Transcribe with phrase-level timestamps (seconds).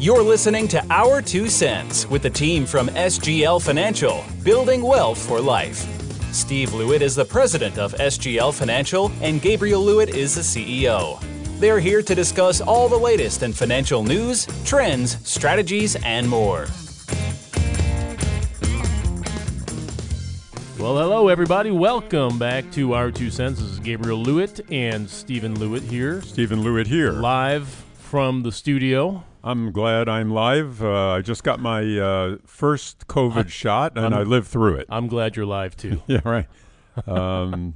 [0.00, 5.42] You're listening to Our Two Cents with the team from SGL Financial, building wealth for
[5.42, 5.86] life.
[6.32, 11.22] Steve Lewitt is the president of SGL Financial, and Gabriel Lewitt is the CEO.
[11.60, 16.66] They're here to discuss all the latest in financial news, trends, strategies, and more.
[20.78, 21.72] Well, hello, everybody.
[21.72, 23.60] Welcome back to Our Two Cents.
[23.60, 27.12] This is Gabriel Lewitt and Stephen Lewitt here, Stephen Lewitt here.
[27.12, 29.24] live from the studio.
[29.42, 30.82] I'm glad I'm live.
[30.82, 34.86] Uh, I just got my uh, first COVID shot and i lived through it.
[34.90, 36.02] I'm glad you're live too.
[36.06, 36.46] yeah, right.
[37.06, 37.74] Um,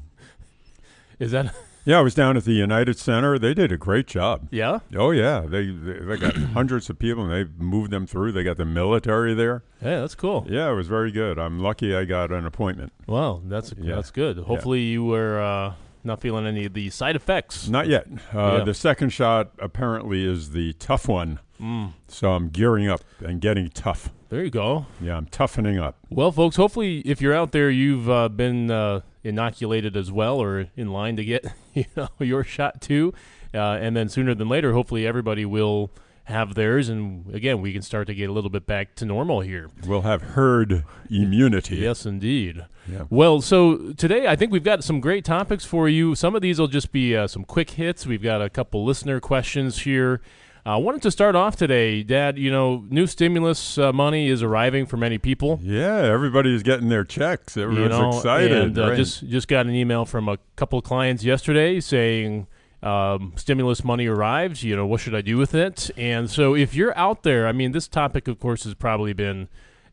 [1.18, 1.54] Is that?
[1.86, 3.38] yeah, I was down at the United Center.
[3.38, 4.48] They did a great job.
[4.50, 4.80] Yeah.
[4.94, 8.32] Oh yeah, they they, they got hundreds of people and they moved them through.
[8.32, 9.62] They got the military there.
[9.80, 10.46] Yeah, that's cool.
[10.48, 11.38] Yeah, it was very good.
[11.38, 12.92] I'm lucky I got an appointment.
[13.06, 13.94] Well, that's Yeah.
[13.94, 14.36] that's good.
[14.38, 17.68] Hopefully, you were uh, not feeling any of the side effects.
[17.68, 18.06] Not yet.
[18.32, 18.64] Uh, Yeah.
[18.64, 21.40] The second shot apparently is the tough one.
[21.60, 21.92] Mm.
[22.08, 24.10] So I'm gearing up and getting tough.
[24.28, 24.86] There you go.
[25.00, 25.96] Yeah, I'm toughening up.
[26.10, 30.66] Well, folks, hopefully, if you're out there, you've uh, been uh, inoculated as well, or
[30.76, 33.14] in line to get you know your shot too,
[33.54, 35.90] uh, and then sooner than later, hopefully, everybody will
[36.24, 39.40] have theirs, and again, we can start to get a little bit back to normal
[39.40, 39.70] here.
[39.86, 41.76] We'll have herd immunity.
[41.76, 42.64] Yes, indeed.
[42.90, 43.04] Yeah.
[43.10, 46.14] Well, so today I think we've got some great topics for you.
[46.14, 48.06] Some of these will just be uh, some quick hits.
[48.06, 50.20] We've got a couple listener questions here.
[50.66, 52.38] I uh, wanted to start off today, Dad.
[52.38, 55.60] You know, new stimulus uh, money is arriving for many people.
[55.62, 57.58] Yeah, everybody's getting their checks.
[57.58, 58.52] Everyone's you know, excited.
[58.52, 58.96] And uh, right?
[58.96, 62.46] just just got an email from a couple of clients yesterday saying
[62.84, 65.90] um, stimulus money arrives, You know, what should I do with it?
[65.96, 69.48] And so, if you're out there, I mean, this topic, of course, has probably been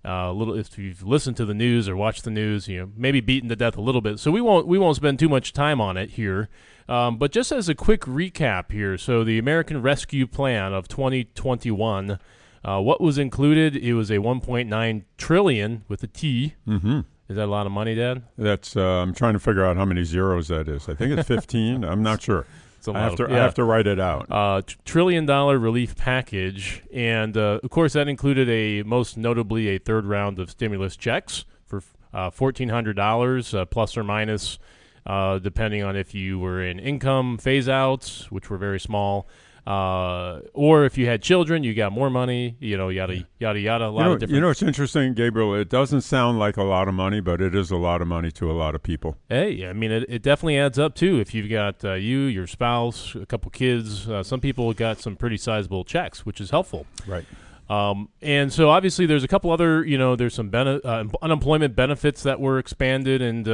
[0.06, 0.54] uh, a little.
[0.54, 3.56] If you've listened to the news or watched the news, you know, maybe beaten to
[3.56, 4.20] death a little bit.
[4.20, 6.50] So we won't we won't spend too much time on it here.
[6.90, 12.20] Um, but just as a quick recap here, so the American Rescue Plan of 2021.
[12.64, 13.76] Uh, what was included?
[13.76, 16.54] It was a 1.9 trillion with a T.
[16.68, 17.00] mm-hmm.
[17.28, 18.22] Is that a lot of money, Dad?
[18.38, 18.76] That's.
[18.76, 20.88] Uh, I'm trying to figure out how many zeros that is.
[20.88, 21.84] I think it's 15.
[21.84, 22.46] I'm not sure.
[22.88, 23.26] I have to.
[23.26, 24.28] of, I have to write it out.
[24.30, 29.78] uh, trillion dollar relief package, and uh, of course that included a most notably a
[29.78, 31.84] third round of stimulus checks for
[32.14, 34.60] uh, fourteen hundred dollars uh, plus or minus,
[35.06, 39.28] uh, depending on if you were in income phase outs, which were very small.
[39.66, 42.56] Uh, or if you had children, you got more money.
[42.60, 43.86] You know, yada yada yada.
[43.86, 44.36] A lot you know, of different.
[44.36, 45.54] you know, it's interesting, Gabriel.
[45.54, 48.32] It doesn't sound like a lot of money, but it is a lot of money
[48.32, 49.18] to a lot of people.
[49.30, 51.20] Hey, I mean, it, it definitely adds up too.
[51.20, 55.16] If you've got uh, you, your spouse, a couple kids, uh, some people got some
[55.16, 56.88] pretty sizable checks, which is helpful.
[57.06, 57.26] Right.
[57.70, 61.74] Um, and so obviously there's a couple other, you know, there's some bene- uh, unemployment
[61.74, 63.48] benefits that were expanded and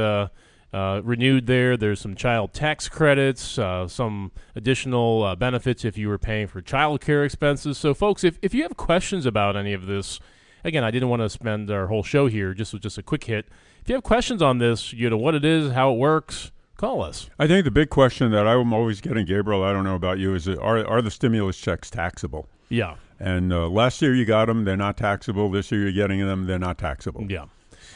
[0.72, 1.76] uh, renewed there.
[1.76, 6.60] There's some child tax credits, uh, some additional uh, benefits if you were paying for
[6.60, 7.78] child care expenses.
[7.78, 10.20] So folks, if, if you have questions about any of this,
[10.64, 12.54] again, I didn't want to spend our whole show here.
[12.54, 13.46] Just was just a quick hit.
[13.82, 17.02] If you have questions on this, you know, what it is, how it works, call
[17.02, 17.30] us.
[17.38, 19.62] I think the big question that I'm always getting, Gabriel.
[19.62, 20.34] I don't know about you.
[20.34, 22.48] Is are are the stimulus checks taxable?
[22.68, 22.96] Yeah.
[23.18, 25.50] And uh, last year you got them; they're not taxable.
[25.50, 27.26] This year you're getting them; they're not taxable.
[27.30, 27.46] Yeah.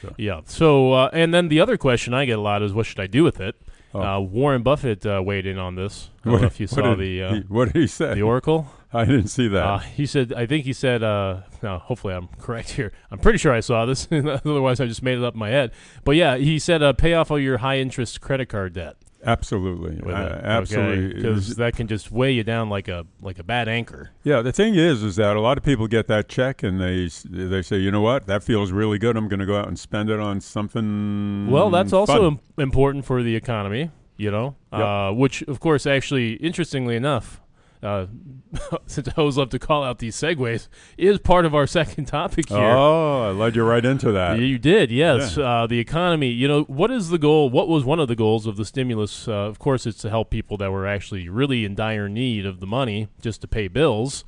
[0.02, 0.40] So- Yeah.
[0.44, 3.06] So, uh, and then the other question I get a lot is, what should I
[3.06, 3.54] do with it?
[3.94, 4.00] Oh.
[4.00, 6.08] Uh, Warren Buffett uh, weighed in on this.
[6.24, 8.14] I don't know if you what saw did the uh, he, what did he say?
[8.14, 8.66] the Oracle.
[8.94, 9.64] I didn't see that.
[9.64, 12.92] Uh, he said, I think he said, uh, no, hopefully I'm correct here.
[13.10, 14.06] I'm pretty sure I saw this.
[14.12, 15.72] Otherwise, I just made it up in my head.
[16.04, 18.96] But yeah, he said, uh, pay off all your high interest credit card debt.
[19.24, 21.14] Absolutely, Uh, absolutely.
[21.14, 24.10] Because was- that can just weigh you down like a like a bad anchor.
[24.24, 27.08] Yeah, the thing is, is that a lot of people get that check and they
[27.28, 29.16] they say, you know what, that feels really good.
[29.16, 31.50] I'm going to go out and spend it on something.
[31.50, 34.80] Well, that's also im- important for the economy, you know, Yep.
[34.80, 37.41] uh, which, of course, actually, interestingly enough,
[37.82, 38.06] uh,
[38.86, 42.48] since I always love to call out these segues, is part of our second topic
[42.48, 42.58] here.
[42.58, 44.38] Oh, I led you right into that.
[44.38, 45.36] You did, yes.
[45.36, 46.28] Uh, the economy.
[46.28, 47.50] You know, what is the goal?
[47.50, 49.26] What was one of the goals of the stimulus?
[49.26, 52.60] Uh, of course, it's to help people that were actually really in dire need of
[52.60, 54.24] the money just to pay bills.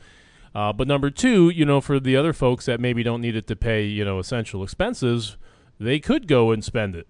[0.54, 3.47] Uh, but number two, you know, for the other folks that maybe don't need it
[3.48, 5.36] to pay, you know, essential expenses,
[5.80, 7.09] they could go and spend it.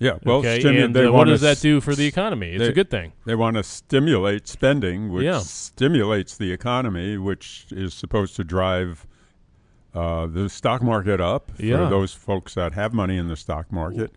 [0.00, 0.18] Yeah.
[0.24, 2.48] Well, okay, stimu- and uh, what does that do for the economy?
[2.52, 3.12] It's they- a good thing.
[3.26, 5.38] They want to stimulate spending, which Yeah.
[5.40, 9.06] stimulates the economy, which is supposed to drive
[9.94, 11.88] uh, the stock market up for Yeah.
[11.88, 14.12] those folks that have money in the stock market.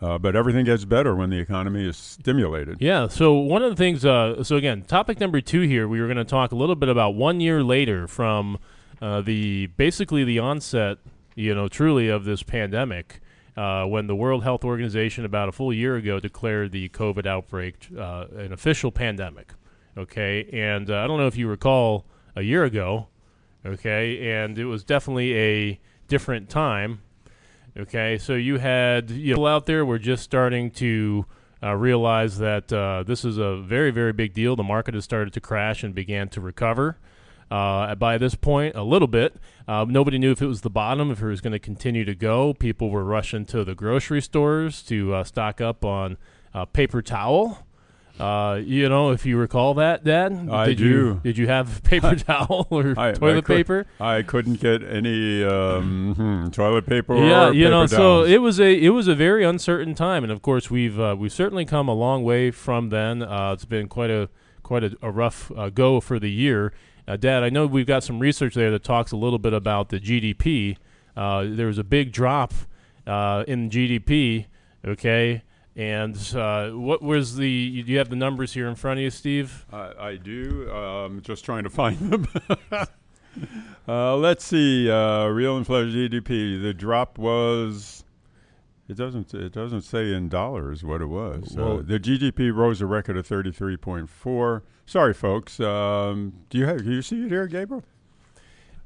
[0.00, 2.76] Uh, but everything gets better when the economy is stimulated.
[2.80, 3.08] Yeah.
[3.08, 4.04] So one of the things.
[4.04, 5.88] Uh, so again, topic number two here.
[5.88, 8.58] We were going to talk a little bit about one year later from
[9.00, 10.98] uh, the basically the onset,
[11.34, 13.20] you know, truly of this pandemic.
[13.56, 17.88] Uh, when the World Health Organization about a full year ago declared the COVID outbreak
[17.96, 19.54] uh, an official pandemic.
[19.96, 22.04] Okay, and uh, I don't know if you recall
[22.34, 23.08] a year ago,
[23.66, 27.02] Okay, and it was definitely a different time.
[27.76, 31.26] Okay, so you had you know, people out there were just starting to
[31.62, 34.54] uh, realize that uh, this is a very very big deal.
[34.54, 36.98] The market has started to crash and began to recover.
[37.50, 39.36] Uh, by this point, a little bit.
[39.68, 42.14] Uh, nobody knew if it was the bottom, if it was going to continue to
[42.14, 42.52] go.
[42.54, 46.16] People were rushing to the grocery stores to uh, stock up on
[46.52, 47.64] uh, paper towel.
[48.18, 50.84] Uh, you know, if you recall that, Dad, I did do.
[50.84, 53.86] You, did you have paper towel or I- I toilet could- paper?
[54.00, 57.14] I couldn't get any um, hmm, toilet paper.
[57.14, 60.22] yeah, or you know, paper so it was a it was a very uncertain time,
[60.24, 63.22] and of course we've uh, we've certainly come a long way from then.
[63.22, 64.30] Uh, it's been quite a
[64.62, 66.72] quite a, a rough uh, go for the year.
[67.08, 69.90] Uh, Dad, I know we've got some research there that talks a little bit about
[69.90, 70.76] the GDP.
[71.16, 72.52] Uh, there was a big drop
[73.06, 74.46] uh, in GDP.
[74.84, 75.42] Okay.
[75.76, 77.82] And uh, what was the?
[77.82, 79.66] Do you have the numbers here in front of you, Steve?
[79.70, 79.98] I, do.
[79.98, 80.72] I do.
[80.72, 82.26] Um, just trying to find them.
[83.86, 84.90] uh, let's see.
[84.90, 86.62] Uh, real inflation GDP.
[86.62, 88.04] The drop was.
[88.88, 89.34] It doesn't.
[89.34, 91.54] It doesn't say in dollars what it was.
[91.56, 94.62] Well- uh, the GDP rose a record of thirty three point four.
[94.86, 95.58] Sorry, folks.
[95.58, 96.84] Um, do you have?
[96.84, 97.82] Do you see it here, Gabriel?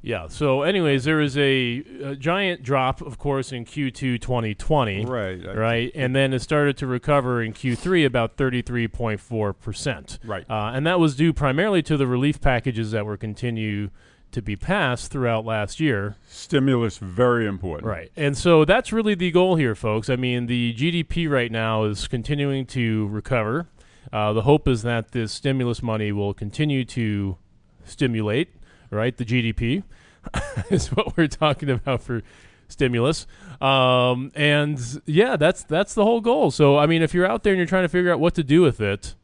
[0.02, 0.28] Yeah.
[0.28, 5.04] So, anyways, there is a, a giant drop, of course, in Q2 2020.
[5.04, 5.46] Right.
[5.46, 5.92] I- right?
[5.94, 10.18] And then it started to recover in Q3 about 33.4%.
[10.24, 10.48] Right.
[10.48, 13.90] Uh, and that was due primarily to the relief packages that were continue
[14.32, 16.16] to be passed throughout last year.
[16.28, 17.88] Stimulus very important.
[17.88, 18.12] Right.
[18.16, 20.08] And so that's really the goal here, folks.
[20.08, 23.68] I mean, the GDP right now is continuing to recover.
[24.12, 27.36] Uh, the hope is that this stimulus money will continue to
[27.84, 28.48] stimulate,
[28.90, 29.82] right, the GDP
[30.70, 32.22] is what we're talking about for
[32.68, 33.26] stimulus.
[33.60, 36.50] Um, and yeah, that's that's the whole goal.
[36.50, 38.42] So I mean, if you're out there and you're trying to figure out what to
[38.42, 39.14] do with it,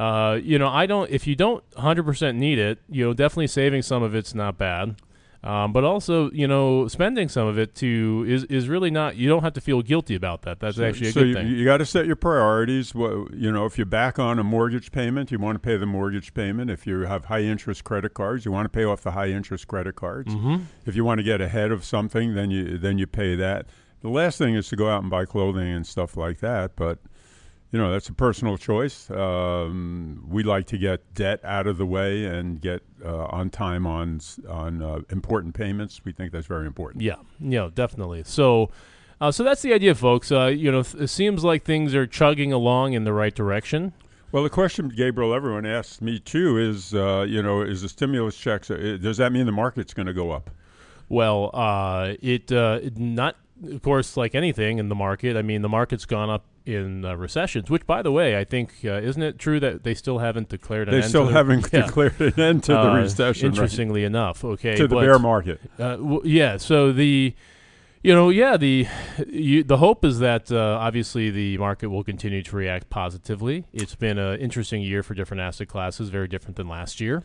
[0.00, 1.10] uh, you know, I don't.
[1.10, 4.96] If you don't 100% need it, you know, definitely saving some of it's not bad.
[5.42, 9.16] Um, but also, you know, spending some of it to is is really not.
[9.16, 10.60] You don't have to feel guilty about that.
[10.60, 11.46] That's So- actually a so good you, thing.
[11.48, 12.94] you got to set your priorities.
[12.94, 15.86] Well, you know, if you're back on a mortgage payment, you want to pay the
[15.86, 16.70] mortgage payment.
[16.70, 19.66] If you have high interest credit cards, you want to pay off the high interest
[19.66, 20.34] credit cards.
[20.34, 20.64] mm-hmm.
[20.84, 23.64] If you want to get ahead of something, then you then you pay that.
[24.02, 26.98] The last thing is to go out and buy clothing and stuff like that, but
[27.72, 29.10] you know that's a personal choice.
[29.10, 33.86] Um, we like to get debt out of the way and get uh, on time
[33.86, 36.04] on on uh, important payments.
[36.04, 37.02] We think that's very important.
[37.02, 38.24] Yeah, yeah, definitely.
[38.24, 38.70] So,
[39.20, 40.32] uh, so that's the idea, folks.
[40.32, 43.92] Uh, you know, it seems like things are chugging along in the right direction.
[44.32, 48.36] Well, the question, Gabriel, everyone asks me too is, uh, you know, is the stimulus
[48.36, 48.70] checks?
[48.70, 50.50] Uh, does that mean the market's going to go up?
[51.08, 53.34] Well, uh, it uh, it not,
[53.64, 55.36] of course, like anything in the market.
[55.36, 57.70] I mean, the market's gone up in uh, recessions.
[57.70, 60.88] Which, by the way, I think uh, isn't it true that they still haven't declared
[60.88, 61.86] an They end still to the, haven't yeah.
[61.86, 63.54] declared an end to the Uh, recession, right?
[63.54, 65.60] Interestingly enough, okay, to the but, bear market.
[65.78, 66.56] Uh, w- yeah.
[66.56, 67.34] So the,
[68.02, 68.86] you know, yeah, the
[69.26, 73.64] you, the hope is that uh, obviously the market will continue to react positively.
[73.72, 77.24] It's been an interesting year for different asset classes, very different than last year.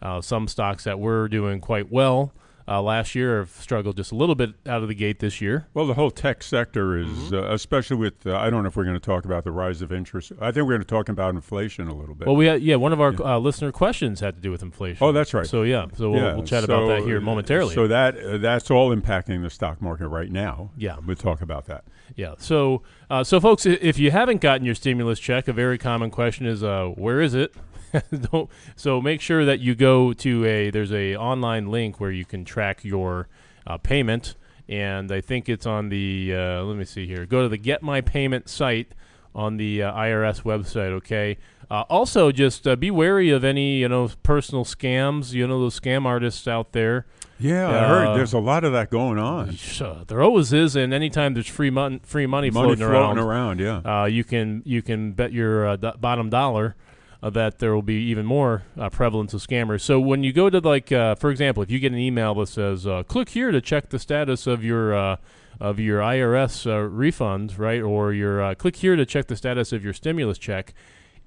[0.00, 2.32] Uh, some stocks that were doing quite well
[2.68, 5.66] uh, last year have struggled just a little bit out of the gate this year.
[5.74, 7.34] Well, the whole tech sector is, Mm-hmm.
[7.34, 9.82] uh, especially with, uh, I don't know if we're going to talk about the rise
[9.82, 10.32] of interest.
[10.40, 12.26] I think we're going to talk about inflation a little bit.
[12.26, 14.98] Well, we had, yeah, one of our uh, listener questions had to do with inflation.
[15.04, 15.46] Oh, that's right.
[15.46, 17.74] So yeah, so we'll, Yeah, we'll chat about that here momentarily.
[17.74, 20.70] So that uh, that's all impacting the stock market right now.
[20.76, 20.96] Yeah.
[21.06, 21.84] we'll talk about that.
[22.16, 22.34] Yeah.
[22.38, 26.46] So, uh, so folks, if you haven't gotten your stimulus check, a very common question
[26.46, 27.54] is, uh, where is it?
[28.32, 32.24] Don't, so make sure that you go to a there's a online link where you
[32.24, 33.28] can track your
[33.66, 34.34] uh, payment,
[34.68, 37.26] and I think it's on the uh, let me see here.
[37.26, 38.92] Go to the Get My Payment site
[39.34, 40.90] on the uh, IRS website.
[40.92, 41.38] Okay.
[41.70, 45.32] Uh, also, just uh, be wary of any you know personal scams.
[45.32, 47.06] You know those scam artists out there.
[47.40, 49.56] Yeah, I Uh, heard there's a lot of that going on.
[49.80, 53.58] Uh, there always is, and anytime there's free mon- free money, Money floating, floating around,
[53.58, 54.02] around, yeah.
[54.02, 56.76] uh, you can you can bet your uh, do- bottom dollar
[57.22, 59.82] uh, that there will be even more uh, prevalence of scammers.
[59.82, 62.48] So when you go to like, uh, for example, if you get an email that
[62.48, 65.16] says uh, "click here to check the status of your uh,
[65.60, 69.72] of your IRS uh, refund," right, or your uh, "click here to check the status
[69.72, 70.74] of your stimulus check,"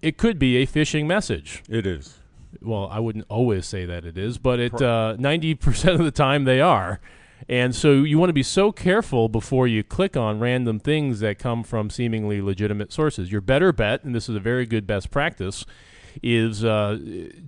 [0.01, 1.63] it could be a phishing message.
[1.69, 2.17] It is.
[2.61, 6.11] Well, I wouldn't always say that it is, but it uh, ninety percent of the
[6.11, 6.99] time they are.
[7.47, 11.37] And so you want to be so careful before you click on random things that
[11.37, 13.31] come from seemingly legitimate sources.
[13.31, 15.65] Your better bet, and this is a very good best practice,
[16.23, 16.97] is uh,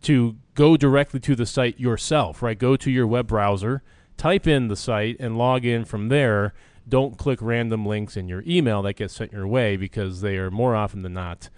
[0.01, 2.44] to go directly to the site yourself.
[2.44, 3.82] Right, go to your web browser,
[4.17, 6.53] type in the site, and log in from there.
[6.88, 10.51] Don't click random links in your email that get sent your way because they are
[10.51, 11.50] more often than not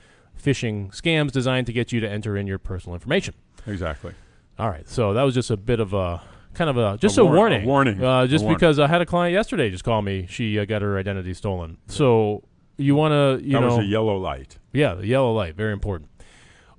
[0.41, 3.33] phishing scams designed to get you to enter in your personal information.
[3.67, 4.13] Exactly.
[4.57, 6.21] All right, so that was just a bit of a
[6.53, 7.65] kind of a just A a, war- a warning.
[7.65, 8.03] warning.
[8.03, 8.57] Uh, just warning.
[8.57, 10.25] because I had a client yesterday just call me.
[10.29, 11.77] She uh, got her identity stolen.
[11.87, 12.43] So
[12.77, 14.57] you want to, you that know, was a yellow light.
[14.73, 16.09] yeah, the yellow light, very important.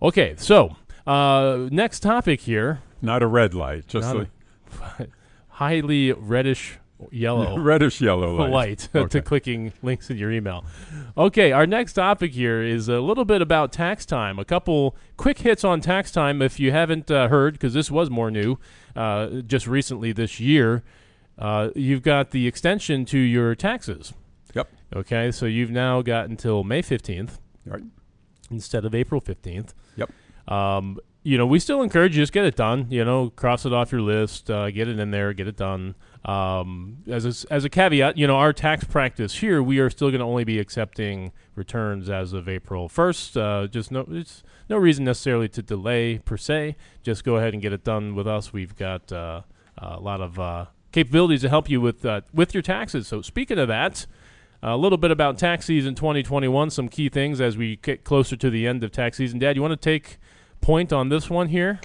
[0.02, 4.28] Okay, so uh, next topic here, Not a red light, just a
[5.48, 6.78] highly reddish
[7.10, 7.58] yellow.
[7.60, 8.50] reddish yellow light.
[8.50, 9.08] light Okay.
[9.08, 10.64] to clicking links in your email.
[11.16, 14.38] Okay, our next topic here is a little bit about tax time.
[14.38, 18.10] A couple quick hits on tax time if you haven't uh, heard, because this was
[18.10, 18.58] more new
[18.96, 20.82] uh, just recently this year.
[21.38, 24.12] Uh, you've got the extension to your taxes.
[24.54, 24.68] Yep.
[24.96, 27.82] Okay, so you've now got until May 15th Right.
[28.50, 29.72] instead of April 15th.
[29.96, 30.10] Yep.
[30.48, 32.86] Um, you know, we still encourage you just get it done.
[32.90, 35.94] You know, cross it off your list, uh, get it in there, get it done.
[36.24, 40.10] Um, as a, as a caveat, you know, our tax practice here, we are still
[40.10, 43.36] going to only be accepting returns as of April first.
[43.36, 46.76] Uh, just no, it's no reason necessarily to delay per se.
[47.02, 48.52] Just go ahead and get it done with us.
[48.52, 49.42] We've got uh,
[49.78, 53.06] a lot of uh, capabilities to help you with uh, with your taxes.
[53.08, 54.06] So speaking of that.
[54.62, 58.50] A little bit about tax season 2021, some key things as we get closer to
[58.50, 59.38] the end of tax season.
[59.38, 60.18] Dad, you want to take
[60.60, 61.80] point on this one here?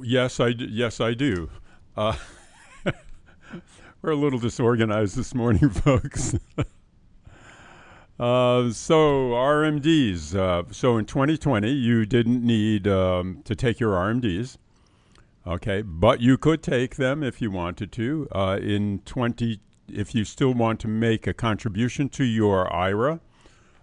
[0.00, 0.64] Yes, I do.
[0.64, 1.48] Yes, I do.
[4.00, 6.36] We're a little disorganized this morning, folks.
[8.20, 10.36] uh, so RMDs.
[10.36, 14.56] Uh, so in 2020, you didn't need um, to take your RMDs.
[15.44, 18.28] Okay, but you could take them if you wanted to.
[18.30, 23.18] Uh, in 20, if you still want to make a contribution to your IRA,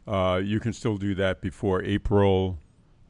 [0.08, 2.58] uh, you can still do that before April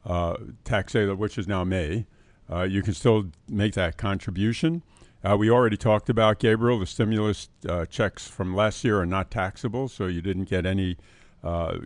[0.04, 0.34] uh,
[0.64, 2.06] tax sale, which is now May.
[2.50, 4.82] Uh, you can still make that contribution.
[5.26, 6.78] Uh, we already talked about Gabriel.
[6.78, 10.96] The stimulus uh, checks from last year are not taxable, so you didn't get any
[11.42, 11.78] uh,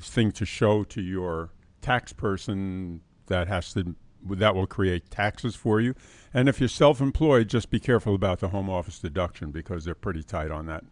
[0.00, 1.50] thing to show to your
[1.82, 3.94] tax person that has to
[4.28, 5.94] that will create taxes for you.
[6.32, 10.22] And if you're self-employed, just be careful about the home office deduction because they're pretty
[10.22, 10.82] tight on that.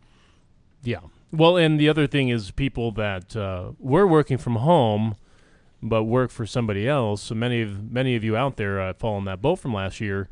[0.82, 1.00] Yeah.
[1.32, 5.16] Well, and the other thing is people that uh, were working from home
[5.82, 7.23] but work for somebody else.
[7.23, 10.00] So many of many of you out there uh, fall in that boat from last
[10.00, 10.28] year.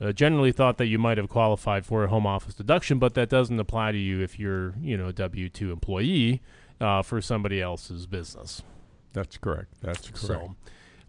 [0.00, 3.28] Uh, generally thought that you might have qualified for a home office deduction, but that
[3.28, 6.40] doesn't apply to you if you're, you know, a W two employee
[6.80, 8.62] uh, for somebody else's business.
[9.12, 9.72] That's correct.
[9.80, 10.18] That's correct.
[10.18, 10.54] So,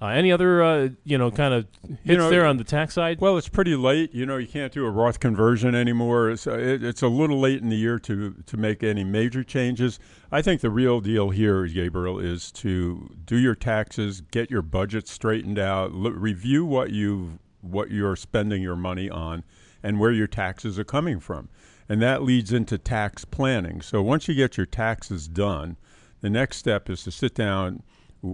[0.01, 1.67] uh, any other, uh, you know, kind of
[2.03, 3.19] hits know, there on the tax side?
[3.19, 4.11] Well, it's pretty late.
[4.15, 6.31] You know, you can't do a Roth conversion anymore.
[6.31, 9.43] It's, uh, it, it's a little late in the year to to make any major
[9.43, 9.99] changes.
[10.31, 15.07] I think the real deal here, Gabriel, is to do your taxes, get your budget
[15.07, 19.43] straightened out, l- review what you what you're spending your money on,
[19.83, 21.49] and where your taxes are coming from,
[21.87, 23.81] and that leads into tax planning.
[23.81, 25.77] So once you get your taxes done,
[26.21, 27.83] the next step is to sit down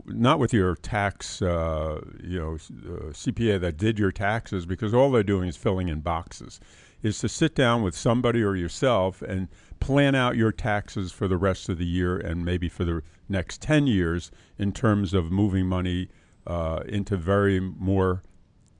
[0.07, 5.11] not with your tax, uh, you know, uh, CPA that did your taxes, because all
[5.11, 6.59] they're doing is filling in boxes.
[7.03, 9.47] Is to sit down with somebody or yourself and
[9.79, 13.61] plan out your taxes for the rest of the year and maybe for the next
[13.61, 16.09] ten years in terms of moving money
[16.47, 18.23] uh, into very more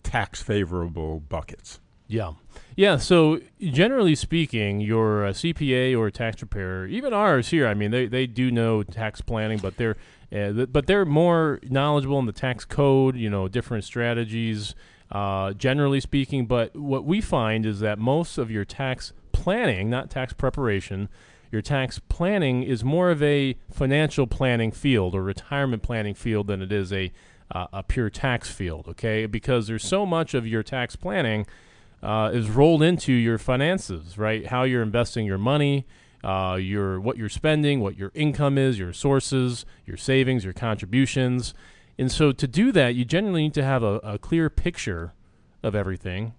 [0.05, 1.79] tax favorable buckets.
[2.07, 2.33] Yeah.
[2.75, 2.97] Yeah.
[2.97, 8.05] So, generally speaking, your uh, CPA or tax preparer, even ours here, I mean, they,
[8.05, 9.97] they do know tax planning, but they're
[10.31, 14.75] uh, th- but they're more knowledgeable in the tax code, you know, different strategies,
[15.11, 16.45] uh, generally speaking.
[16.45, 21.09] But what we find is that most of your tax planning, not tax preparation,
[21.51, 26.61] your tax planning is more of a financial planning field or retirement planning field than
[26.61, 27.11] it is a
[27.51, 28.87] uh, a pure tax field.
[28.87, 31.45] Okay, because there's so much of your tax planning
[32.03, 34.47] uh, is rolled into your finances, right?
[34.47, 35.85] How you're investing your money,
[36.23, 41.53] uh, your what you're spending, what your income is, your sources, your savings, your contributions,
[41.97, 45.13] and so to do that, you generally need to have a, a clear picture
[45.63, 46.33] of everything.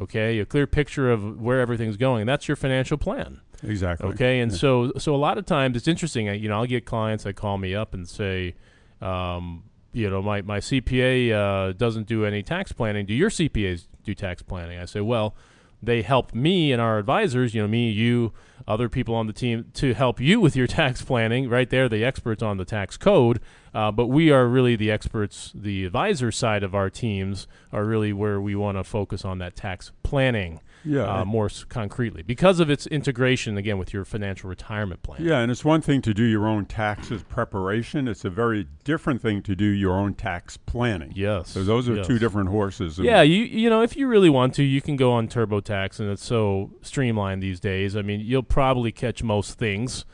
[0.00, 2.24] Okay, a clear picture of where everything's going.
[2.26, 3.42] That's your financial plan.
[3.62, 4.08] Exactly.
[4.08, 4.56] Okay, and Yeah.
[4.58, 6.30] so so a lot of times it's interesting.
[6.30, 8.54] I, you know, I'll get clients that call me up and say,
[9.02, 13.06] um, you know, my my CPA uh, doesn't do any tax planning.
[13.06, 14.78] Do your CPAs do tax planning?
[14.78, 15.34] I say, well,
[15.82, 17.54] they help me and our advisors.
[17.54, 18.32] You know, me, you,
[18.66, 21.48] other people on the team to help you with your tax planning.
[21.48, 23.40] Right there, the experts on the tax code.
[23.74, 25.52] Uh, but we are really the experts.
[25.54, 29.56] The advisor side of our teams are really where we want to focus on that
[29.56, 31.20] tax planning Yeah.
[31.20, 35.24] uh, more concretely because of its integration again with your financial retirement plan.
[35.24, 38.08] Yeah, and it's one thing to do your own taxes preparation.
[38.08, 41.12] It's a very different thing to do your own tax planning.
[41.14, 41.50] Yes.
[41.50, 42.06] So those are yes.
[42.06, 42.98] two different horses.
[42.98, 46.10] Yeah, you you know if you really want to, you can go on TurboTax, and
[46.10, 47.96] it's so streamlined these days.
[47.96, 50.04] I mean, you'll probably catch most things.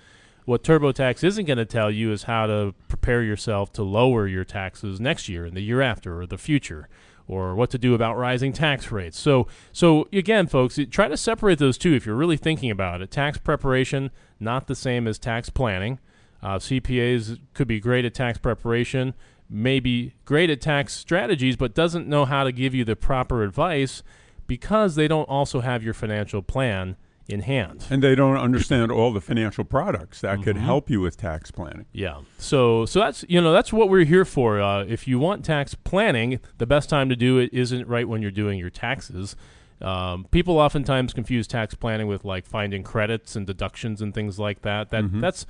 [0.44, 4.44] What TurboTax isn't going to tell you is how to prepare yourself to lower your
[4.44, 6.88] taxes next year and the year after or the future.
[7.28, 9.18] Or what to do about rising tax rates.
[9.18, 13.10] So, so again, folks, try to separate those two if you're really thinking about it.
[13.10, 15.98] Tax preparation not the same as tax planning.
[16.42, 19.14] Uh, CPAs could be great at tax preparation,
[19.50, 24.02] maybe great at tax strategies, but doesn't know how to give you the proper advice
[24.46, 26.96] because they don't also have your financial plan
[27.28, 27.84] in hand.
[27.90, 30.42] And they don't understand all the financial products that Mm-hmm.
[30.44, 31.84] could help you with tax planning.
[31.92, 32.20] Yeah.
[32.38, 34.60] So so that's you know that's what we're here for.
[34.60, 38.22] Uh, if you want tax planning, the best time to do it isn't right when
[38.22, 39.36] you're doing your taxes.
[39.80, 44.62] Um, people oftentimes confuse tax planning with like finding credits and deductions and things like
[44.62, 44.90] that.
[44.90, 45.46] That that's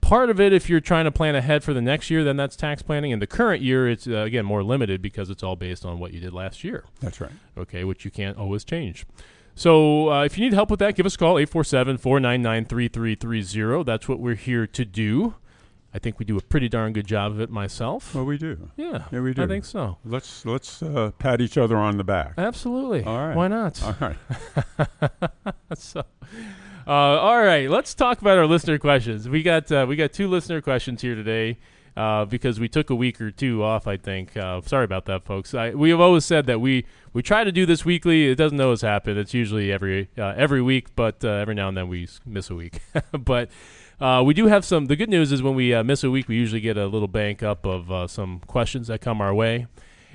[0.00, 0.52] part of it.
[0.52, 3.10] If you're trying to plan ahead for the next year, then that's tax planning.
[3.12, 6.12] In the current year, it's uh, again more limited because it's all based on what
[6.14, 7.30] you did last year That's right.
[7.58, 9.04] okay, which you can't always change.
[9.54, 13.84] So uh, if you need help with that, give us a call, 847-499-3330.
[13.84, 15.34] That's what we're here to do.
[15.92, 18.14] I think we do a pretty darn good job of it myself.
[18.14, 18.70] Well, we do.
[18.76, 19.42] yeah, yeah, we do.
[19.42, 19.98] I think so.
[20.04, 22.34] Let's let's uh, pat each other on the back.
[22.38, 23.02] Absolutely.
[23.02, 23.36] All right.
[23.36, 23.82] Why not?
[23.82, 24.16] All right.
[25.74, 26.04] so,
[26.86, 29.28] uh, all right, let's talk about our listener questions.
[29.28, 31.58] We got uh, we got two listener questions here today
[31.96, 33.86] uh, because we took a week or two off.
[33.86, 34.36] I think.
[34.36, 35.54] Uh, sorry about that, folks.
[35.54, 38.28] I, we have always said that we we try to do this weekly.
[38.30, 39.18] It doesn't always happen.
[39.18, 42.54] It's usually every uh, every week, but uh, every now and then we miss a
[42.54, 42.80] week.
[43.12, 43.50] but.
[44.02, 44.86] Uh, we do have some.
[44.86, 47.06] The good news is when we uh, miss a week, we usually get a little
[47.06, 49.66] bank up of uh, some questions that come our way.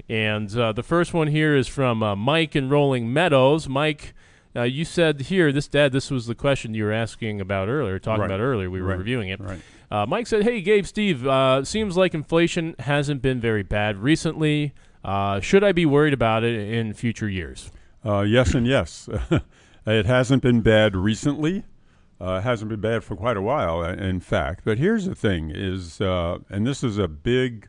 [0.09, 3.69] And uh, the first one here is from uh, Mike in Rolling Meadows.
[3.69, 4.15] Mike,
[4.55, 7.99] uh, you said here, this dad, this was the question you were asking about earlier,
[7.99, 8.25] talking Right.
[8.31, 8.71] about earlier.
[8.71, 8.97] We were Right.
[8.97, 9.39] reviewing it.
[9.39, 9.59] Right.
[9.91, 14.73] Uh, Mike said, "Hey, Gabe, Steve, uh, seems like inflation hasn't been very bad recently.
[15.03, 17.71] Uh, should I be worried about it in future years?"
[18.03, 19.09] Uh, yes and yes.
[19.85, 21.63] it hasn't been bad recently.
[22.19, 24.61] Uh, hasn't been bad for quite a while, uh, in fact.
[24.63, 27.67] But here's the thing: is and this is a big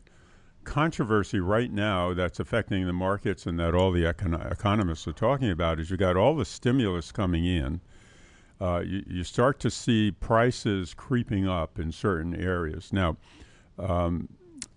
[0.67, 5.49] controversy right now that's affecting the markets and that all the econ- economists are talking
[5.49, 7.81] about is you got all the stimulus coming in.
[8.61, 12.93] Uh, you, you start to see prices creeping up in certain areas.
[12.93, 13.17] Now,
[13.79, 14.29] um,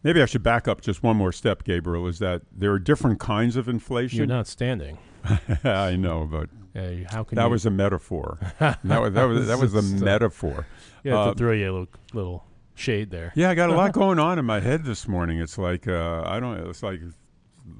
[0.04, 2.08] maybe I should back up just one more step, Gabriel.
[2.08, 4.18] Is that there are different kinds of inflation.
[4.18, 4.98] You're not standing.
[5.64, 7.50] I know, but Uh, how can that you?
[7.50, 8.38] was a metaphor.
[8.60, 10.68] that was that was that was a uh, metaphor.
[11.04, 13.32] have uh, to throw you a little, little shade there.
[13.36, 15.40] Yeah, I got a lot going on in my head this morning.
[15.40, 16.70] It's like uh, I don't.
[16.70, 17.12] It's like a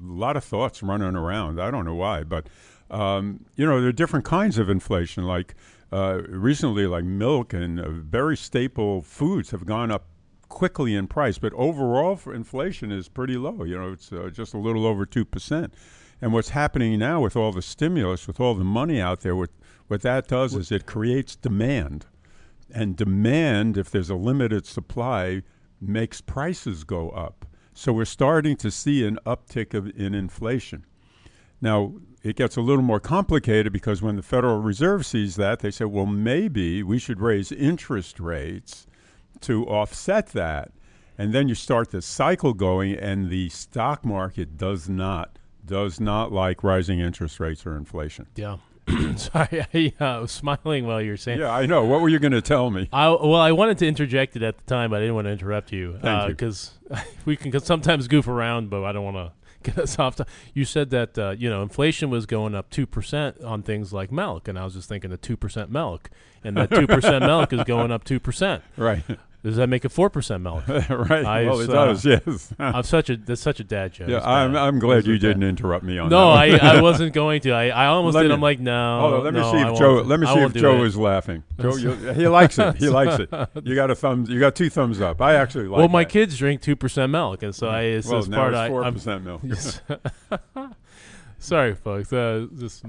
[0.02, 1.60] lot of thoughts running around.
[1.60, 2.46] I don't know why, but
[2.90, 5.24] um, you know, there are different kinds of inflation.
[5.24, 5.54] Like
[5.92, 10.06] uh, recently, like milk and uh, very staple foods have gone up
[10.48, 13.64] quickly in price, but overall, for inflation is pretty low.
[13.64, 15.74] You know, it's uh, just a little over two percent.
[16.20, 19.50] And what's happening now with all the stimulus, with all the money out there, what
[19.88, 22.06] what that does is it creates demand
[22.72, 25.42] and demand, if there's a limited supply,
[25.80, 27.46] makes prices go up.
[27.72, 30.84] So we're starting to see an uptick of, in inflation.
[31.60, 35.70] Now, it gets a little more complicated because when the Federal Reserve sees that, they
[35.70, 38.86] say, well, maybe we should raise interest rates
[39.40, 40.72] to offset that.
[41.16, 46.32] And then you start the cycle going, and the stock market does not does not
[46.32, 48.26] like rising interest rates or inflation.
[48.34, 48.56] Yeah.
[49.16, 49.64] Sorry,
[50.00, 51.40] I uh, was smiling while you were saying.
[51.40, 51.84] Yeah, I know.
[51.84, 52.88] What were you going to tell me?
[52.92, 55.30] I, well, I wanted to interject it at the time, but I didn't want to
[55.30, 56.72] interrupt you because
[57.24, 60.16] we can sometimes goof around, but I don't want to get us off.
[60.16, 63.92] To, you said that uh, you know inflation was going up two percent on things
[63.92, 66.10] like milk, and I was just thinking the two percent milk,
[66.42, 68.62] and that two percent milk is going up two percent.
[68.76, 69.04] Right,
[69.42, 70.68] Does that make it four percent milk?
[70.68, 71.24] right.
[71.24, 72.04] I well, it does.
[72.04, 72.52] Yes.
[72.58, 74.08] I'm such a that's such a dad joke.
[74.08, 74.54] Yeah, I'm.
[74.54, 76.62] I'm glad you didn't interrupt me on No, that.
[76.62, 77.52] I, I wasn't going to.
[77.52, 78.28] I, I almost Let did.
[78.28, 78.74] me- I'm like, no.
[78.74, 79.94] On, let me no, see if Joe.
[80.02, 80.86] Let me see if Joe it.
[80.88, 81.42] is laughing.
[81.58, 82.76] Joe, you, he likes it.
[82.76, 83.30] He likes it.
[83.64, 84.28] You got a thumbs.
[84.28, 85.22] You got two thumbs up.
[85.22, 85.78] I actually like.
[85.78, 86.10] well, my that.
[86.10, 89.24] kids drink two percent milk, and so I it's Well, now part it's four percent
[89.24, 90.70] milk.
[91.38, 92.12] Sorry, folks.
[92.12, 92.84] Uh, just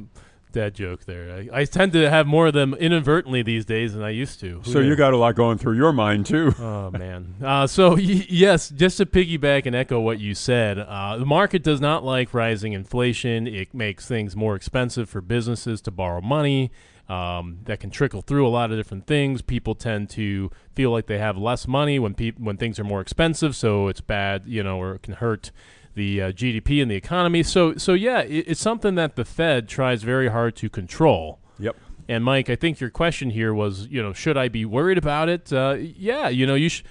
[0.52, 1.32] dad joke there.
[1.54, 4.62] I, I tend to have more of them inadvertently these days than I used to.
[4.64, 6.54] Who So you got a lot going through your mind too.
[6.60, 7.36] Oh man.
[7.44, 11.64] Uh, so y- yes, just to piggyback and echo what you said, uh, the market
[11.64, 13.48] does not like rising inflation.
[13.48, 16.72] It makes things more expensive for businesses to borrow money.
[17.10, 19.42] Um, that can trickle through a lot of different things.
[19.42, 23.02] People tend to feel like they have less money when peop- when things are more
[23.02, 25.52] expensive, so it's bad, you know, or it can hurt
[25.96, 27.44] the uh, GDP and the economy.
[27.44, 31.40] So so yeah, it, it's something that the Fed tries very hard to control.
[31.60, 31.76] Yep.
[32.08, 35.30] And Mike, I think your question here was, you know, should I be worried about
[35.30, 35.52] it?
[35.54, 36.84] Uh, yeah, you know, you sh-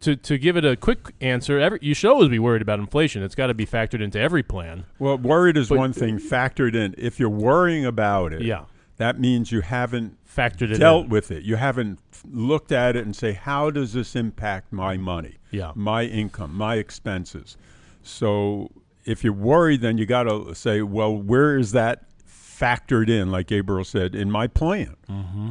[0.00, 1.58] to to give it a quick answer.
[1.58, 3.22] Every, you should always be worried about inflation.
[3.22, 4.84] It's got to be factored into every plan.
[4.98, 6.18] Well, worried is But- one thing.
[6.18, 6.94] Factored in.
[6.98, 8.64] If you're worrying about it, Yeah,
[8.98, 11.10] that means you haven't factored it dealt in.
[11.10, 11.42] with it.
[11.42, 11.98] You haven't
[12.30, 16.76] looked at it and say, how does this impact my money, Yeah, my income, my
[16.76, 17.56] expenses?
[18.02, 18.70] So
[19.04, 23.30] if you're worried, then you got to say, well, where is that factored in?
[23.30, 24.96] Like Gabriel said, in my plan.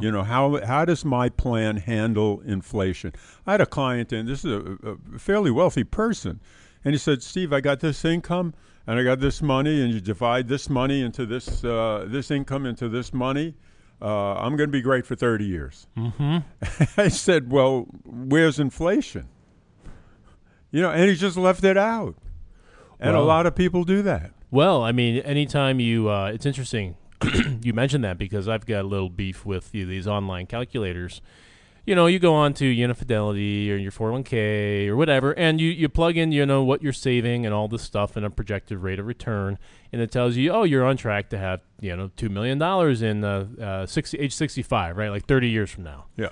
[0.02, 3.12] You know, how how does my plan handle inflation?
[3.46, 6.40] I had a client, and this is a, a fairly wealthy person,
[6.84, 8.54] and he said, Steve, I got this income.
[8.86, 12.66] And I got this money, and you divide this money into this uh, this income
[12.66, 13.54] into this money.
[14.02, 15.86] Uh, I'm going to be great for 30 years.
[15.96, 16.38] Mm-hmm.
[17.00, 19.28] I said, well, where's inflation?
[20.70, 22.16] You know, and he just left it out.
[23.00, 24.32] And a lot of people do that.
[24.50, 26.96] Well, I mean, anytime you, uh, it's interesting
[27.62, 31.20] you mentioned that because I've got a little beef with you, these online calculators.
[31.86, 35.88] You know, you go on to Unifidelity or your 401k or whatever, and you, you
[35.88, 38.98] plug in, you know, what you're saving and all this stuff and a projected rate
[38.98, 39.58] of return,
[39.92, 42.62] and it tells you, oh, you're on track to have, you know, $2 million
[43.02, 45.10] in uh, uh, 60, age 65, right?
[45.10, 46.06] Like 30 years from now.
[46.16, 46.28] Yeah.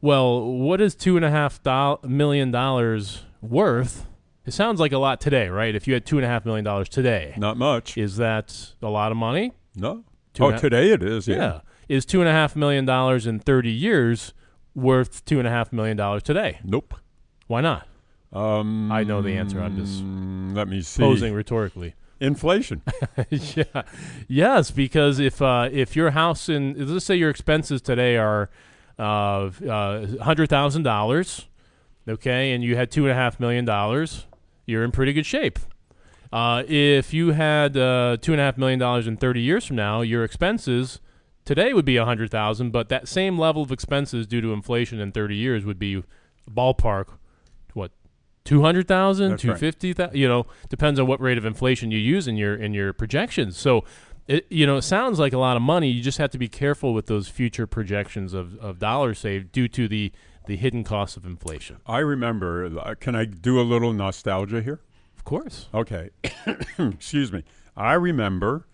[0.00, 4.06] Well, what is two and a half do- million dollars worth?
[4.46, 5.74] It sounds like a lot today, right?
[5.74, 7.96] If you had two and a half million dollars today, Not much.
[7.96, 9.52] is that a lot of money?
[9.74, 10.04] No.
[10.34, 11.26] Two oh, today it is.
[11.26, 11.36] Yeah.
[11.36, 11.60] Yeah.
[11.88, 14.34] Is two and a half million dollars in thirty years
[14.74, 16.58] worth two and a half million dollars today?
[16.64, 16.94] Nope.
[17.46, 17.86] Why not?
[18.32, 19.60] Um, I know the answer.
[19.60, 20.02] I'm just
[20.56, 21.00] Let me see.
[21.00, 21.94] Posing rhetorically.
[22.20, 22.82] Inflation.
[23.30, 23.82] yeah.
[24.28, 28.50] Yes, because if uh, if your house in let's say your expenses today are
[28.98, 31.48] uh, uh, hundred thousand dollars,
[32.08, 34.26] okay, and you had two and a half million dollars,
[34.66, 35.58] you're in pretty good shape.
[36.32, 39.76] Uh, if you had uh, two and a half million dollars in thirty years from
[39.76, 41.00] now, your expenses
[41.44, 44.98] today would be a hundred thousand, but that same level of expenses due to inflation
[45.00, 46.02] in thirty years would be
[46.50, 47.06] ballpark
[47.72, 47.90] what
[48.44, 49.58] 200,000 That's right.
[49.58, 52.92] 250,000 you know depends on what rate of inflation you use in your in your
[52.92, 53.84] projections so
[54.26, 56.48] it you know it sounds like a lot of money you just have to be
[56.48, 60.12] careful with those future projections of, of dollars saved due to the
[60.46, 62.66] the hidden costs of inflation I remember.
[62.78, 64.80] uh, Can I do a little nostalgia here?
[65.16, 66.10] of course Okay.
[66.78, 67.44] Excuse me.
[67.76, 68.66] I remember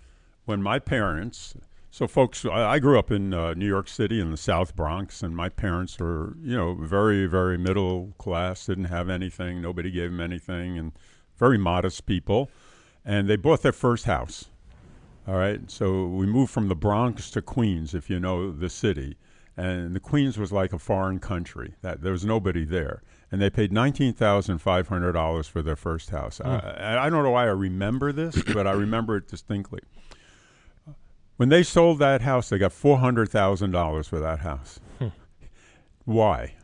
[0.44, 1.54] when my parents.
[1.92, 5.22] So, folks, I, I grew up in uh, New York City in the South Bronx,
[5.24, 8.66] and my parents were, you know, very, very middle class.
[8.66, 9.60] Didn't have anything.
[9.60, 10.92] Nobody gave them anything, and
[11.36, 12.48] very modest people.
[13.04, 14.46] And they bought their first house.
[15.26, 15.68] All right.
[15.70, 19.16] So we moved from the Bronx to Queens, if you know the city.
[19.56, 21.74] And the Queens was like a foreign country.
[21.82, 25.76] That there was nobody there, and they paid nineteen thousand five hundred dollars for their
[25.76, 26.38] first house.
[26.38, 26.48] Hmm.
[26.48, 29.80] I, I don't know why I remember this, but I remember it distinctly.
[31.36, 34.78] When they sold that house, they got four hundred thousand dollars for that house.
[34.98, 35.08] Hmm.
[36.04, 36.54] Why?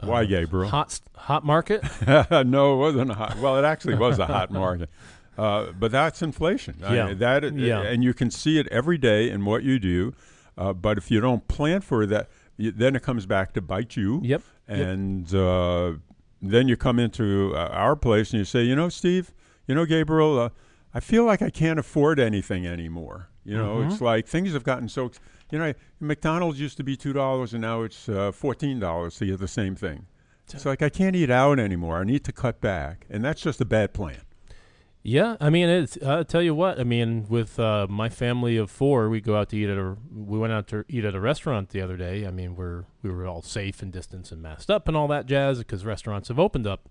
[0.00, 0.68] Uh, why, Gabriel?
[0.68, 3.38] hot hot market no, it wasn't a hot.
[3.38, 4.88] Well, it actually was a hot market,
[5.36, 6.76] uh, but that's inflation.
[6.84, 7.14] I- Yeah.
[7.14, 7.80] that Yeah.
[7.82, 10.14] and you can see it every day in what you do.
[10.58, 13.96] Uh, but if you don't plan for that, you, then it comes back to bite
[13.96, 14.20] you.
[14.24, 14.42] Yep.
[14.68, 14.78] Yep.
[14.78, 15.92] And uh,
[16.42, 19.32] then you come into uh, our place and you say, you know, Steve,
[19.66, 20.48] you know, Gabriel, uh,
[20.92, 23.28] I feel like I can't afford anything anymore.
[23.44, 23.90] You know, Mm-hmm.
[23.92, 25.10] it's like things have gotten so.
[25.50, 29.26] You know, McDonald's used to be two dollars and now it's uh, fourteen dollars to
[29.26, 30.04] get the same thing.
[30.52, 31.98] It's like I can't eat out anymore.
[32.00, 34.20] I need to cut back, and that's just a bad plan.
[35.02, 36.78] Yeah, I mean, it's, I'll tell you what.
[36.78, 39.96] I mean, with uh, my family of four, we go out to eat at a.
[40.12, 42.26] We went out to eat at a restaurant the other day.
[42.26, 45.26] I mean, we're we were all safe and distance and masked up and all that
[45.26, 46.88] jazz because restaurants have opened up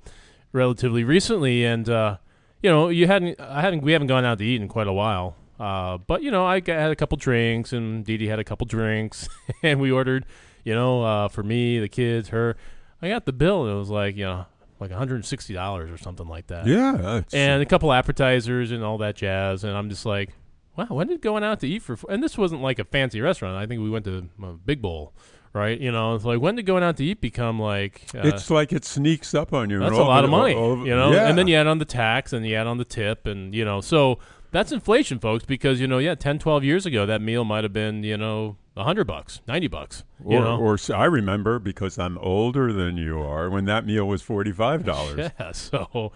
[0.51, 2.17] relatively recently, and uh,
[2.61, 4.93] you know, you hadn't, I hadn't, we haven't gone out to eat in quite a
[4.93, 5.35] while.
[5.59, 9.27] Uh, but you know, I had a couple drinks, and Dee had a couple drinks,
[9.63, 10.25] and we ordered,
[10.63, 12.55] you know, uh, for me, the kids, her.
[13.01, 14.45] I got the bill, and it was like, you know,
[14.79, 19.63] like $160 or something like that Yeah, and a couple appetizers and all that jazz.
[19.63, 20.29] And I'm just like,
[20.75, 21.97] wow, when did going out to eat for?
[22.09, 23.55] And this wasn't like a fancy restaurant.
[23.57, 25.13] I think we went to a Big Bowl,
[25.53, 25.79] right?
[25.79, 28.03] You know, it's like when did going out to eat become like?
[28.13, 29.79] Uh, it's like it sneaks up on you.
[29.79, 31.11] that's a lot of money, all- you know.
[31.11, 31.27] yeah.
[31.27, 33.65] And then you add on the tax and you add on the tip, and you
[33.65, 34.19] know, so
[34.51, 35.45] that's inflation, folks.
[35.45, 38.57] Because you know, yeah, 10, 12 years ago, that meal might have been you know
[38.77, 40.03] a hundred bucks, ninety bucks.
[40.25, 44.07] You or, know, or I remember because I'm older than you are when that meal
[44.07, 45.31] was forty five dollars.
[45.39, 45.51] yeah.
[45.51, 46.11] So,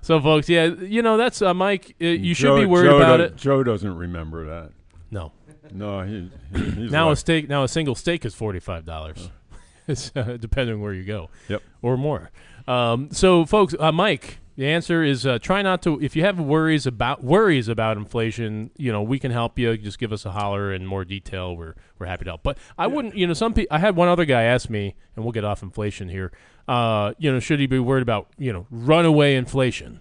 [0.00, 1.96] so folks, yeah, you know, that's uh, Mike.
[2.00, 3.36] Uh, you should be worried Joe about it.
[3.36, 4.72] Joe doesn't remember that.
[5.10, 5.32] No.
[5.72, 9.30] No, he, now a steak now a single steak is forty five dollars.
[9.88, 11.30] it's uh, depending where you go.
[11.48, 11.62] Yep.
[11.82, 12.30] Or more.
[12.68, 16.00] Um, so, folks, uh, Mike, the answer is uh, try not to.
[16.00, 19.76] If you have worries about worries about inflation, you know we can help you.
[19.76, 21.56] Just give us a holler in more detail.
[21.56, 22.42] We're we're happy to help.
[22.42, 23.16] But I wouldn't.
[23.16, 23.74] You know, some people.
[23.74, 26.32] I had one other guy ask me, and we'll get off inflation here.
[26.68, 30.00] Uh, you know, should he be worried about you know runaway inflation?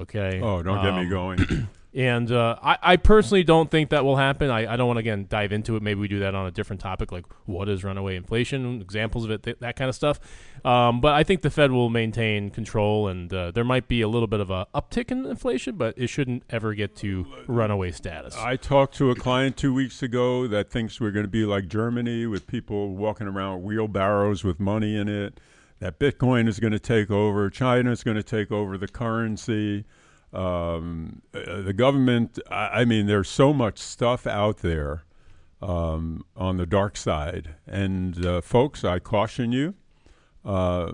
[0.00, 0.40] Okay.
[0.42, 1.68] oh, don't get me Um, going.
[1.96, 4.50] And uh, I, I personally don't think that will happen.
[4.50, 5.82] I, I don't want to again dive into it.
[5.82, 9.30] Maybe we do that on a different topic, like what is runaway inflation, examples of
[9.30, 10.20] it, th- that kind of stuff.
[10.62, 14.08] Um, but I think the Fed will maintain control, and uh, there might be a
[14.08, 18.36] little bit of a uptick in inflation, but it shouldn't ever get to runaway status.
[18.36, 21.66] I talked to a client two weeks ago that thinks we're going to be like
[21.66, 25.40] Germany with people walking around wheelbarrows with money in it.
[25.78, 27.48] That Bitcoin is going to take over.
[27.48, 29.86] China is going to take over the currency.
[30.36, 35.04] Um, uh, the government, I, I, mean, there's so much stuff out there
[35.62, 37.54] um, on the dark side.
[37.66, 39.74] And uh, folks, I caution you
[40.44, 40.92] uh,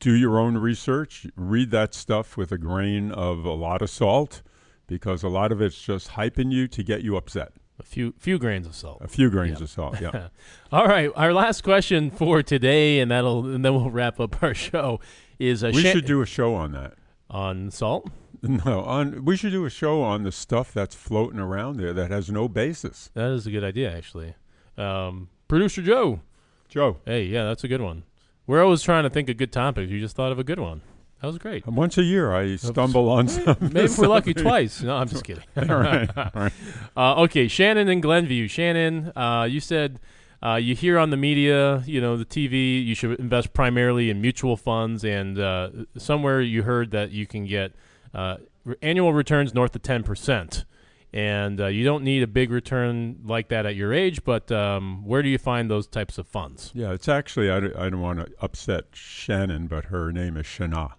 [0.00, 4.42] do your own research, read that stuff with a grain of a lot of salt
[4.86, 7.52] because a lot of it's just hyping you to get you upset.
[7.78, 8.98] A few few grains of salt.
[9.02, 10.00] A few grains of salt.
[10.00, 10.28] Yeah.
[10.72, 11.10] All right.
[11.16, 15.00] Our last question for today, and that'll and then we'll wrap up our show.
[15.40, 16.94] Is we should do a show on that
[17.28, 18.08] on salt.
[18.64, 22.10] No, on we should do a show on the stuff that's floating around there that
[22.10, 23.10] has no basis.
[23.14, 24.34] That is a good idea, actually.
[24.76, 26.20] Um, Producer Joe.
[26.68, 26.98] Joe.
[27.06, 28.04] Hey, yeah, that's a good one.
[28.46, 29.90] We're always trying to think of good topics.
[29.90, 30.82] You just thought of a good one.
[31.20, 31.66] That was great.
[31.66, 33.56] Once a year, I stumble on some.
[33.60, 34.82] Maybe we're lucky twice.
[34.82, 35.44] No, I'm just kidding.
[35.56, 36.10] all right.
[36.14, 36.52] All right.
[36.94, 38.46] Uh, okay, Shannon in Glenview.
[38.46, 40.00] Shannon, uh, you said
[40.44, 44.20] uh, you hear on the media, you know, the TV, you should invest primarily in
[44.20, 47.72] mutual funds, and uh, somewhere you heard that you can get
[48.14, 48.36] uh,
[48.80, 50.64] annual returns north of 10%.
[51.12, 55.04] And uh, you don't need a big return like that at your age, but um,
[55.04, 56.72] where do you find those types of funds?
[56.74, 60.94] Yeah, it's actually, I, I don't want to upset Shannon, but her name is Shana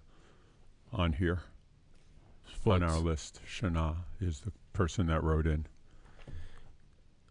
[0.94, 1.42] on here
[2.66, 3.42] on our list.
[3.48, 5.66] Shana is the person that wrote in.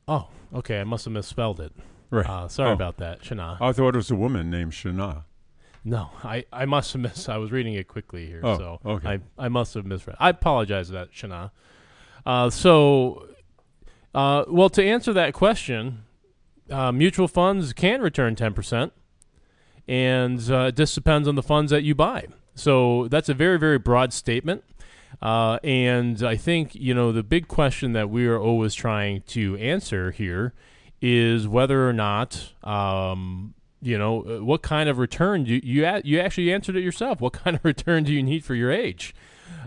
[0.07, 0.81] Oh, okay.
[0.81, 1.73] I must have misspelled it.
[2.11, 2.29] Right.
[2.29, 2.75] Uh, sorry oh.
[2.75, 3.57] about that, Shana.
[3.61, 5.25] I thought it was a woman named Shana.
[5.85, 7.29] No, I, I must have missed.
[7.29, 9.09] I was reading it quickly here, oh, so okay.
[9.09, 10.17] I I must have misread.
[10.19, 11.51] I apologize for that, Shana.
[12.25, 13.29] Uh, so,
[14.15, 16.05] uh, well, to answer that question,
[16.71, 18.95] uh, mutual funds can return ten percent,
[19.87, 22.29] and uh, it just depends on the funds that you buy.
[22.55, 24.65] So that's a very very broad statement.
[25.21, 29.57] Uh, and I think you know the big question that we are always trying to
[29.59, 30.55] answer here
[31.03, 33.53] is whether or not um,
[33.85, 37.21] you know uh, what kind of return do you you actually answered it yourself.
[37.21, 39.15] What kind of return do you need for your age?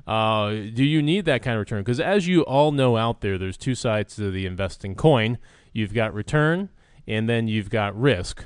[0.05, 1.81] Uh, do you need that kind of return?
[1.81, 5.37] Because as you all know out there there's two sides to the investing coin.
[5.73, 6.69] You've got return
[7.05, 8.45] and then you've got risk.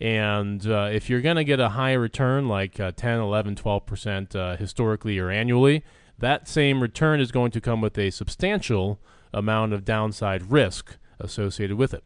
[0.00, 4.36] And uh, if you're going to get a high return like uh, 10 11 12%
[4.36, 5.84] uh, historically or annually
[6.20, 9.00] that same return is going to come with a substantial
[9.32, 12.04] amount of downside risk associated with it.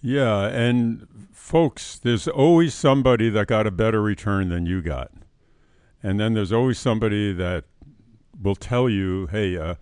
[0.00, 1.06] Yeah, and
[1.48, 5.10] folks, there's always somebody that got a better return than you got.
[6.02, 7.64] And then there's always somebody that
[8.40, 9.76] will tell you, hey, uh,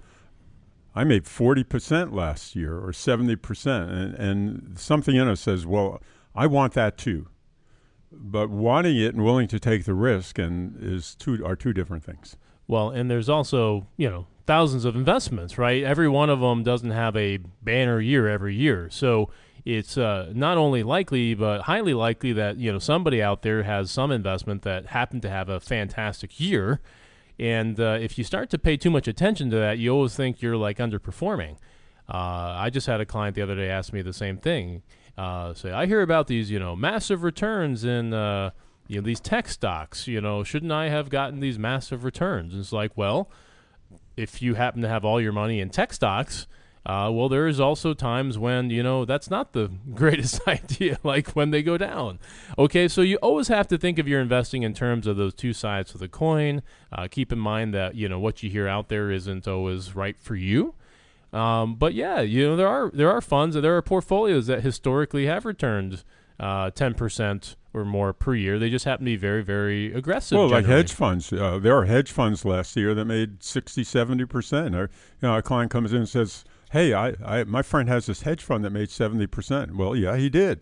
[0.94, 3.90] I made 40% last year or 70%.
[3.90, 6.00] And, and something in us says, well,
[6.36, 7.26] I want that too.
[8.12, 12.04] But wanting it and willing to take the risk and is two are two different
[12.04, 12.36] things.
[12.68, 15.82] Well, and there's also, you know, thousands of investments, right?
[15.82, 18.88] Every one of them doesn't have a banner year every year.
[18.88, 19.30] So
[19.66, 23.90] it's uh, not only likely but highly likely that you know somebody out there has
[23.90, 26.80] some investment that happened to have a fantastic year,
[27.38, 30.40] and uh, if you start to pay too much attention to that, you always think
[30.40, 31.56] you're like underperforming.
[32.08, 34.82] Uh, I just had a client the other day ask me the same thing.
[35.18, 38.50] Uh, say, I hear about these, you know, massive returns in, uh,
[38.86, 40.06] you know, these tech stocks.
[40.06, 42.52] You know, shouldn't I have gotten these massive returns?
[42.52, 43.28] And it's like, well,
[44.16, 46.46] if you happen to have all your money in tech stocks,
[46.86, 51.30] uh, well, there is also times when you know that's not the greatest idea, like
[51.30, 52.20] when they go down.
[52.56, 55.52] Okay, so you always have to think of your investing in terms of those two
[55.52, 56.62] sides of the coin.
[56.92, 60.16] Uh, keep in mind that you know what you hear out there isn't always right
[60.16, 60.74] for you.
[61.32, 64.62] Um, but yeah, you know there are there are funds, and there are portfolios that
[64.62, 66.04] historically have returned
[66.38, 68.60] uh, ten percent or more per year.
[68.60, 70.38] They just happen to be very, very aggressive.
[70.38, 70.68] Well, generally.
[70.68, 71.32] like hedge funds.
[71.32, 74.74] Uh, there are hedge funds last year that made 60, 70%.
[74.74, 74.88] Or, you
[75.20, 76.44] know, a client comes in and says,
[76.76, 79.76] hey, I, I my friend has this hedge fund that made seventy percent.
[79.76, 80.60] Well, yeah, he did.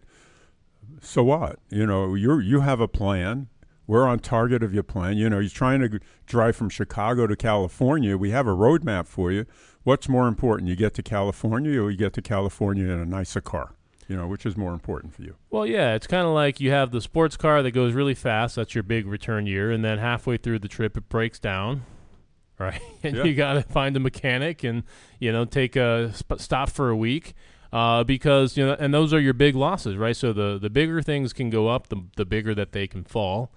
[1.00, 1.58] So what?
[1.70, 3.48] You know, you you have a plan.
[3.86, 5.18] We're on target of your plan.
[5.18, 8.16] You know, he's trying to drive from Chicago to California.
[8.16, 9.44] We have a roadmap for you.
[9.82, 10.70] What's more important?
[10.70, 13.74] You get to California, or you get to California in a nicer car?
[14.08, 15.34] You know, which is more important for you?
[15.50, 18.56] Well, yeah, it's kind of like you have the sports car that goes really fast.
[18.56, 21.84] That's your big return year, and then halfway through the trip, it breaks down
[22.58, 22.80] right?
[23.02, 23.24] And yeah.
[23.24, 24.82] you got to find a mechanic and
[25.18, 27.34] you know take a sp- stop for a week.
[27.72, 30.14] Uh, because you know, and those are your big losses, right?
[30.16, 33.50] So the the bigger things can go up, the the bigger that they can fall,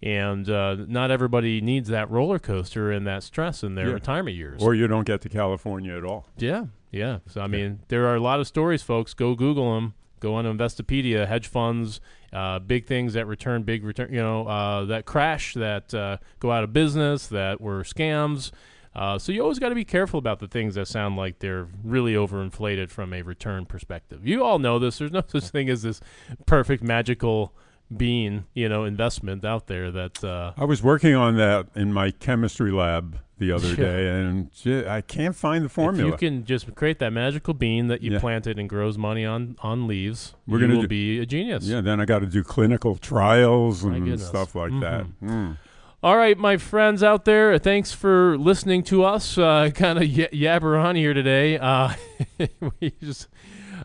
[0.00, 3.94] and uh, not everybody needs that roller coaster and that stress in their Yeah.
[3.94, 4.62] retirement years.
[4.62, 6.28] Or you don't get to California at all.
[6.38, 7.18] Yeah, yeah.
[7.26, 9.14] So I mean, there are a lot of stories, folks.
[9.14, 9.94] Go Google them.
[10.20, 12.00] Go on Investopedia, hedge funds,
[12.32, 14.12] uh, big things that return big return.
[14.12, 18.50] You know, uh, that crash, that uh, go out of business, that were scams.
[18.94, 21.68] Uh, so you always got to be careful about the things that sound like they're
[21.84, 24.26] really overinflated from a return perspective.
[24.26, 24.96] You all know this.
[24.96, 26.00] There's no such thing as this
[26.46, 27.52] perfect magical
[27.94, 32.10] bean, you know, investment out there that uh, I was working on that in my
[32.10, 33.74] chemistry lab the other Yeah.
[33.76, 36.08] day, and j- I can't find the formula.
[36.14, 38.18] If you can just create that magical bean that you Yeah.
[38.18, 41.64] planted and grows money on on leaves, We're you gonna will do- be a genius.
[41.68, 45.04] yeah, then I got to do clinical trials and stuff like that.
[45.22, 45.58] Mm.
[46.02, 49.36] All right, my friends out there, thanks for listening to us.
[49.38, 51.58] Uh, kind of y- yabber on here today.
[51.58, 51.90] Uh,
[52.80, 53.28] we just.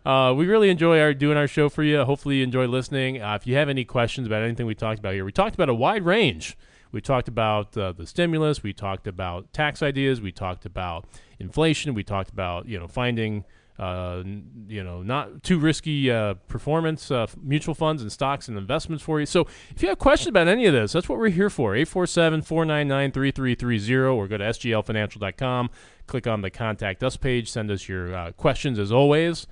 [0.05, 2.03] Uh, we really enjoy our doing our show for you.
[2.03, 3.21] Hopefully, you enjoy listening.
[3.21, 5.69] Uh, if you have any questions about anything we talked about here, we talked about
[5.69, 6.57] a wide range.
[6.91, 8.63] We talked about uh, the stimulus.
[8.63, 10.19] We talked about tax ideas.
[10.19, 11.05] We talked about
[11.39, 11.93] inflation.
[11.93, 13.45] We talked about you know finding
[13.77, 14.23] uh,
[14.67, 19.19] you know not too risky uh, performance uh, mutual funds and stocks and investments for
[19.19, 19.27] you.
[19.27, 21.73] So if you have questions about any of this, that's what we're here for.
[21.73, 25.69] 847-499-3330 or go to sglfinancial.com.
[26.07, 27.51] Click on the contact us page.
[27.51, 29.45] Send us your questions as always.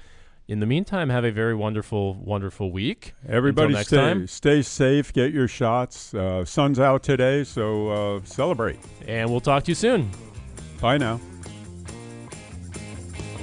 [0.50, 3.14] In the meantime, have a very wonderful, wonderful week.
[3.28, 4.26] Everybody Until next stay, time.
[4.28, 6.12] stay safe, get your shots.
[6.12, 8.80] Uh, sun's out today, so uh, celebrate.
[9.08, 10.10] And we'll talk to you soon.
[10.82, 11.22] Bye now.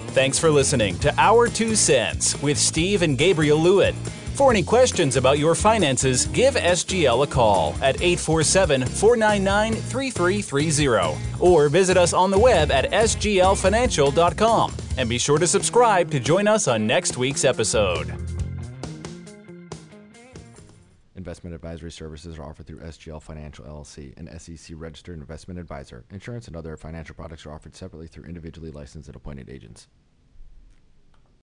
[0.08, 3.94] Thanks for listening to Our Two Cents with Steve and Gabriel Lewitt.
[4.36, 11.70] For any questions about your finances, give SGL a call at 847 499 3330 or
[11.70, 14.74] visit us on the web at sglfinancial.com.
[14.98, 18.14] And be sure to subscribe to join us on next week's episode.
[21.14, 26.04] Investment advisory services are offered through SGL Financial LLC, an SEC registered investment advisor.
[26.10, 29.88] Insurance and other financial products are offered separately through individually licensed and appointed agents.